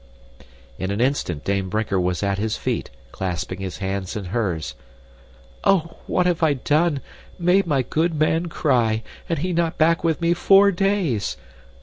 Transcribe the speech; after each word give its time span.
In 0.79 0.89
an 0.89 0.99
instant 0.99 1.43
Dame 1.43 1.69
Brinker 1.69 1.99
was 1.99 2.23
at 2.23 2.39
his 2.39 2.57
feet, 2.57 2.89
clasping 3.11 3.59
his 3.59 3.77
hands 3.77 4.15
in 4.15 4.25
hers. 4.33 4.73
"Oh, 5.63 5.97
what 6.07 6.25
have 6.25 6.41
I 6.41 6.53
done! 6.55 7.01
Made 7.37 7.67
my 7.67 7.83
good 7.83 8.15
man 8.15 8.47
cry, 8.47 9.03
and 9.29 9.37
he 9.37 9.53
not 9.53 9.77
back 9.77 10.03
with 10.03 10.19
me 10.19 10.33
four 10.33 10.71
days! 10.71 11.37